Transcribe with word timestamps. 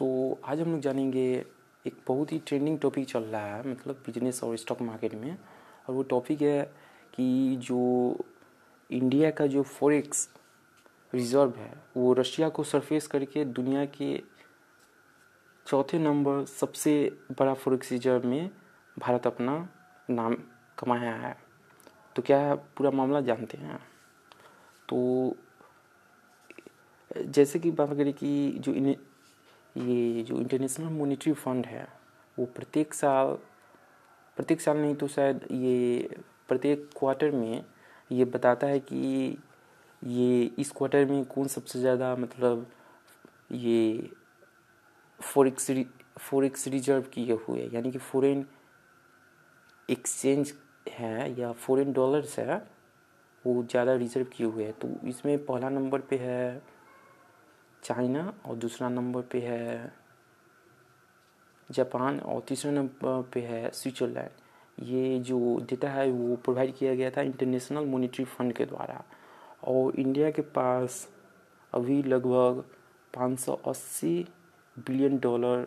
सो 0.00 0.38
आज 0.44 0.60
हम 0.60 0.70
लोग 0.72 0.80
जानेंगे 0.80 1.46
एक 1.86 1.96
बहुत 2.08 2.32
ही 2.32 2.38
ट्रेंडिंग 2.38 2.78
टॉपिक 2.78 3.08
चल 3.08 3.22
रहा 3.22 3.56
है 3.56 3.70
मतलब 3.70 3.94
बिज़नेस 3.94 4.44
और 4.44 4.56
स्टॉक 4.56 4.82
मार्केट 4.82 5.14
में। 5.14 5.38
और 5.88 5.94
वो 5.94 6.02
टॉपिक 6.02 6.42
है 6.42 6.62
कि 7.14 7.56
जो 7.56 8.16
इंडिया 8.90 9.30
का 9.30 9.46
जो 9.46 9.62
फॉरेक्स 9.62 10.28
रिज़र्व 11.14 11.54
है, 11.56 11.74
वो 11.96 12.12
रशिया 12.12 12.48
को 12.48 12.64
सरफेस 12.64 13.06
करके 13.06 13.44
दुनिया 13.44 13.84
के 13.84 14.22
चौथे 15.66 15.98
नंबर 15.98 16.44
सबसे 16.44 17.18
बड़ा 17.38 17.54
फॉरेक्स 17.54 17.92
रिज़र्व 17.92 18.26
में 18.26 18.50
भारत 18.98 19.26
अपना 19.26 19.68
नाम 20.10 20.36
कमाया 20.78 21.14
है। 21.14 21.36
तो 22.16 22.22
क्या 22.22 22.38
है 22.38 22.56
पूरा 22.56 22.90
मामला 22.90 23.20
जानते 23.20 23.58
हैं? 23.58 23.80
तो 24.88 25.36
जैसे 27.22 27.58
कि 27.58 27.70
बात 27.70 27.88
करें 27.88 28.12
कि 28.12 28.50
जो 28.50 28.72
ये 29.76 30.22
जो 30.22 30.36
इंटरनेशनल 30.36 30.88
मॉनिटरी 30.88 31.32
फंड 31.34 31.66
है, 31.66 31.86
वो 32.36 32.46
प्रत्येक 32.46 32.94
साल 32.94 33.36
प्रत्येक 34.36 34.60
साल 34.60 34.76
नहीं 34.76 34.94
तो 34.94 35.06
शायद 35.08 35.46
ये 35.52 36.18
प्रत्येक 36.48 36.88
क्वार्टर 36.98 37.30
में 37.30 37.64
ये 38.10 38.24
बताता 38.26 38.66
है 38.66 38.78
कि 38.82 39.36
ये 40.02 40.44
इस 40.58 40.70
क्वार्टर 40.72 41.04
में 41.04 41.24
कौन 41.24 41.48
सबसे 41.48 41.80
ज़्यादा 41.80 42.14
मतलब 42.16 42.66
ये 43.52 44.10
फॉरेक्स 45.20 45.70
फॉरेक्स 46.20 46.66
रिज़र्व 46.68 47.02
किए 47.12 47.38
हुए, 47.38 47.68
यानी 47.72 47.90
कि 47.90 47.98
फॉरेन 47.98 48.44
एक्सचेंज 49.88 50.52
है 50.88 51.40
या 51.40 51.52
फॉरेन 51.54 51.92
डॉलर्स 51.92 52.38
है, 52.38 52.56
वो 53.44 53.62
ज़्यादा 53.62 53.94
रिज़र्व 53.94 54.26
किए 54.32 54.46
हुए 54.46 54.64
हैं। 54.64 54.72
तो 54.74 54.88
इसमें 55.08 55.36
पहला 55.46 55.68
नंबर 55.68 56.00
पे 56.00 56.16
है 56.18 56.62
चाइना 57.82 58.32
और 58.46 58.56
दूसरा 58.56 58.88
नंबर 58.88 59.22
पे 59.22 59.40
है 59.40 59.92
जापान 61.70 62.18
और 62.20 62.40
तीसरे 62.48 62.70
नंबर 62.72 63.22
पे 63.34 63.40
है 63.40 63.70
स्विट्ज़रलैंड। 63.70 64.84
ये 64.84 65.18
जो 65.20 65.38
डेटा 65.70 65.88
है 65.90 66.10
वो 66.10 66.36
प्रोवाइड 66.36 66.74
किया 66.76 66.94
गया 66.94 67.10
था 67.10 67.22
इंटरनेशनल 67.22 67.86
मॉनिटरी 67.86 68.24
फंड 68.26 68.52
के 68.52 68.64
द्वारा। 68.66 69.02
और 69.64 69.98
इंडिया 70.00 70.30
के 70.30 70.42
पास 70.50 71.06
अभी 71.72 72.02
लगभग 72.02 72.62
580 73.14 74.12
बिलियन 74.76 75.18
डॉलर 75.18 75.66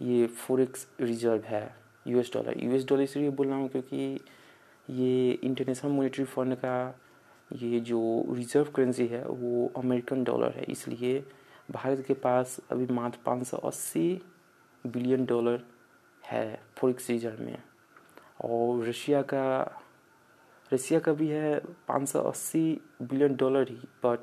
ये 0.00 0.26
फॉरेक्स 0.26 0.86
रिज़र्व 1.00 1.42
है 1.46 1.64
यूएस 2.06 2.30
डॉलर 2.34 2.58
यूएस 2.58 2.86
डॉलर 2.88 3.02
इसलिए 3.02 3.30
बोल 3.30 3.46
रहा 3.48 3.56
हूँ 3.58 3.68
क्योंकि 3.68 4.20
ये 4.88 5.30
इंटरनेशनल 5.32 5.92
मॉनिटरी 5.92 6.24
फंड 6.24 6.54
का 6.54 6.98
ये 7.50 7.80
जो 7.80 8.00
रिज़र्व 8.30 8.70
करेंसी 8.74 9.06
है 9.06 9.24
वो 9.24 9.70
अमेरिकन 9.76 10.24
डॉलर 10.24 10.52
है, 10.56 10.64
इसलिए 10.64 11.24
भारत 11.72 12.04
के 12.06 12.14
पास 12.16 12.58
अभी 12.70 12.86
मात्र 12.94 13.18
580 13.26 14.06
बिलियन 14.84 15.24
डॉलर 15.26 15.62
है 16.22 16.60
फॉरेक्स 16.78 17.08
रिज़र्व 17.10 17.42
में। 17.42 17.58
और 18.44 18.84
रशिया 18.84 19.22
का 19.24 19.46
रशिया 20.70 21.00
का 21.00 21.12
भी 21.12 21.28
है 21.28 21.60
580 21.88 22.64
बिलियन 23.02 23.34
डॉलर 23.36 23.70
ही 23.70 23.76
बट 24.04 24.20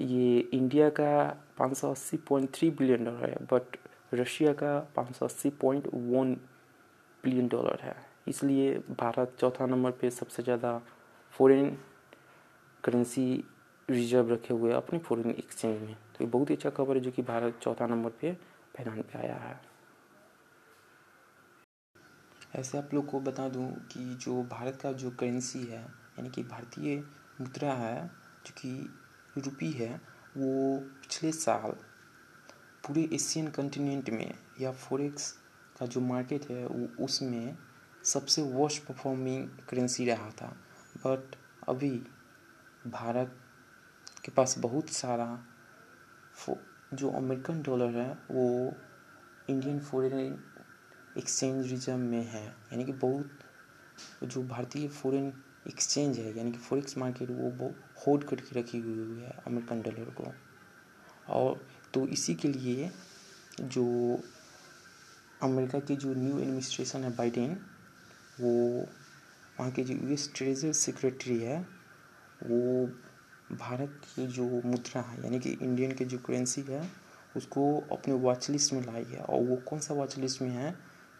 ये 0.00 0.38
इंडिया 0.54 0.88
का 0.90 1.12
580.3 1.58 2.70
बिलियन 2.78 3.04
डॉलर 3.04 3.30
है 3.30 3.36
बट 3.52 3.76
रशिया 4.14 4.52
का 4.52 4.78
580.1 4.96 6.36
बिलियन 7.24 7.48
डॉलर 7.48 7.80
है। 7.82 7.94
इसलिए 8.28 8.72
भारत 8.90 9.36
चौथा 9.40 9.66
नंबर 9.66 9.90
पे 9.90 10.10
सबसे 10.10 10.42
ज़्यादा 10.42 10.80
फॉरेन 11.34 11.76
करेंसी 12.84 13.44
रिज़र्व 13.90 14.32
रखे 14.32 14.54
हुए 14.54 14.72
अपने 14.72 14.98
फॉरेन 14.98 15.30
एक्सचेंज 15.30 15.82
में। 15.82 15.94
तो 15.94 16.24
ये 16.24 16.30
बहुत 16.30 16.50
ही 16.50 16.54
अच्छा 16.54 16.70
खबर 16.70 16.94
है 16.94 17.00
जो 17.00 17.10
कि 17.10 17.22
भारत 17.22 17.60
चौथा 17.62 17.86
नंबर 17.86 18.10
पे 18.10 18.32
फैलान 18.76 19.02
पे 19.02 19.18
आया 19.18 19.34
है। 19.34 19.60
ऐसे 22.54 22.78
आप 22.78 22.94
लोग 22.94 23.06
को 23.06 23.20
बता 23.20 23.48
दूँ 23.48 23.72
कि 23.72 24.14
जो 24.14 24.42
भारत 24.42 24.78
का 24.82 24.92
जो 24.92 25.10
करेंसी 25.10 25.58
है, 25.58 25.82
यानी 25.82 26.30
कि 26.30 26.42
भारतीय 26.42 27.04
मुद्रा 27.40 27.72
है, 27.72 28.10
जो 28.46 28.52
कि 28.52 28.90
रुपी 29.38 29.70
है, 29.70 30.00
वो 30.36 30.78
पिछले 30.80 31.32
साल 31.32 31.70
पूरे 32.86 33.08
एशियन 33.12 33.48
कंटिनेंट 33.48 34.10
में 34.10 34.34
या 34.60 34.72
फॉरेक्स 34.72 35.32
का 35.80 35.86
जो 35.86 36.00
मार्केट 36.00 36.50
है, 36.50 36.66
वो 36.66 37.04
उसमें 37.04 37.56
सबसे 38.04 38.42
वर्स्ट 38.42 38.84
परफॉर्मिंग 38.84 39.48
करेंसी 39.68 40.06
रहा 40.06 40.30
था। 40.30 40.56
बट 41.06 41.36
अभी 41.68 42.02
भारत 42.86 43.39
के 44.24 44.32
पास 44.32 44.54
बहुत 44.58 44.90
सारा 44.90 45.26
जो 46.94 47.10
अमेरिकन 47.10 47.62
डॉलर 47.62 47.96
है, 47.96 48.12
वो 48.30 48.74
इंडियन 49.50 49.78
फॉरेन 49.80 50.38
एक्सचेंज 51.18 51.70
रिज़र्व 51.70 51.98
में 51.98 52.24
है। 52.24 52.44
यानी 52.46 52.84
कि 52.84 52.92
बहुत 52.94 54.24
जो 54.24 54.42
भारतीय 54.42 54.88
फॉरेन 54.88 55.32
एक्सचेंज 55.68 56.18
है, 56.18 56.36
यानी 56.38 56.52
कि 56.52 56.58
फॉरेक्स 56.58 56.96
मार्केट 56.98 57.30
वो 57.30 57.50
बहुत 57.50 58.06
होल्ड 58.06 58.24
करके 58.24 58.58
रखी 58.60 58.78
हुई 58.78 59.20
है 59.20 59.30
अमेरिकन 59.46 59.82
डॉलर 59.82 60.10
को। 60.20 60.32
और 61.28 61.66
तो 61.94 62.06
इसी 62.08 62.34
के 62.34 62.48
लिए 62.48 62.90
जो 63.60 63.84
अमेरिका 65.42 65.78
की 65.80 65.96
जो 65.96 66.14
न्यू 66.14 66.38
एडमिनिस्ट्रेशन 66.38 67.04
है 67.04 67.16
बाइडेन 67.16 67.52
वो 68.40 68.52
वहाँ 69.58 69.70
के 69.70 69.82
जो 69.84 69.94
यूएस 69.94 70.30
ट्रेजर 70.36 70.72
सेक्रेटरी 70.72 71.38
है, 71.38 71.60
वो 72.42 72.86
भारत 73.52 74.00
की 74.14 74.26
जो 74.26 74.44
मुद्रा 74.64 75.00
है 75.02 75.22
यानी 75.24 75.38
कि 75.38 75.50
इंडियन 75.62 75.92
की 75.92 76.04
जो 76.04 76.18
करेंसी 76.18 76.62
है 76.68 76.82
उसको 77.36 77.62
अपने 77.92 78.14
वॉच 78.14 78.50
लिस्ट 78.50 78.72
में 78.72 78.80
लाई 78.82 79.04
है। 79.04 79.20
और 79.20 79.42
वो 79.44 79.56
कौन 79.56 79.78
सा 79.78 79.94
वॉच 79.94 80.18
लिस्ट 80.18 80.42
में 80.42 80.50
है 80.50 80.70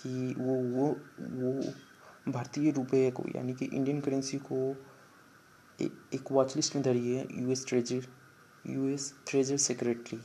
कि 0.00 0.34
वो 0.38 0.54
वो 0.76 0.86
वो 1.20 2.32
भारतीय 2.32 2.70
रुपये 2.70 3.10
को 3.10 3.24
यानी 3.36 3.54
कि 3.54 3.64
इंडियन 3.64 4.00
करेंसी 4.00 4.38
को 4.38 4.56
ए, 5.82 5.90
एक 6.14 6.32
वॉच 6.32 6.56
लिस्ट 6.56 6.76
में 6.76 6.84
धरी 6.84 7.14
है 7.14 7.26
US 7.38 7.64
treasury 7.68 8.06
US 8.66 9.14
treasury 9.28 9.56
secretary 9.56 10.20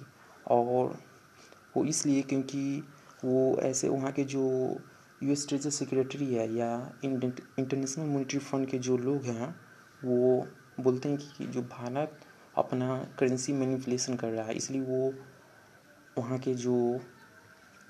और 0.48 0.98
वो 1.78 1.86
इसलिए 1.86 2.22
क्योंकि 2.22 2.84
वो 3.26 3.60
ऐसे 3.62 3.90
वहाँ 3.90 4.12
के 4.12 4.24
जो 4.24 4.44
यूएस 5.24 5.48
ट्रेजर 5.48 5.70
सेक्रेटरी 5.70 6.34
है 6.34 6.54
या 6.54 6.94
इंटरनेशनल 7.04 8.06
मॉनिटरी 8.06 8.40
फंड 8.40 8.68
के 8.68 8.78
जो 8.80 8.98
लोग 8.98 9.24
हैं 9.24 9.56
वो 10.06 10.48
बोलते 10.84 11.10
हैं 11.10 11.18
कि 11.18 11.46
जो 11.46 11.62
भारत 11.62 12.20
अपना 12.58 12.98
करेंसी 13.20 13.54
मैनिपुलेशन 13.54 14.16
कर 14.16 14.30
रहा 14.30 14.46
है, 14.46 14.54
इसलिए 14.54 14.82
वो 14.82 15.14
वहाँ 16.18 16.38
के 16.40 16.54
जो 16.56 17.00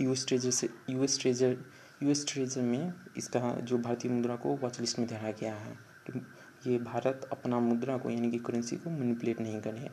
यू 0.01 0.11
एस 0.11 0.25
ट्रेजर 0.27 0.51
से 0.51 0.69
U 0.89 1.03
S 1.03 1.19
treasury 1.21 1.57
U 2.03 2.09
S 2.09 2.25
treasury 2.27 2.61
में 2.61 2.93
इसका 3.17 3.55
जो 3.61 3.77
भारतीय 3.77 4.11
मुद्रा 4.11 4.35
को 4.35 4.55
वॉच 4.55 4.79
लिस्ट 4.79 4.99
में 4.99 5.07
धरा 5.07 5.31
गया 5.31 5.53
है। 5.55 5.75
कि 6.09 6.71
ये 6.71 6.77
भारत 6.77 7.27
अपना 7.31 7.59
मुद्रा 7.59 7.97
को, 7.97 8.09
यानी 8.09 8.31
कि 8.31 8.37
करेंसी 8.37 8.75
को 8.75 8.89
मैनिपुलेट 8.89 9.39
नहीं 9.41 9.61
करे 9.61 9.89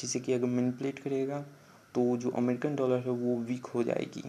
जैसे 0.00 0.20
कि 0.20 0.32
अगर 0.32 0.46
मैनिपुलेट 0.46 0.98
करेगा 0.98 1.40
तो 1.94 2.16
जो 2.16 2.30
अमेरिकन 2.30 2.76
डॉलर 2.76 2.98
है, 2.98 3.10
वो 3.10 3.36
वीक 3.36 3.66
हो 3.66 3.82
जाएगी। 3.82 4.22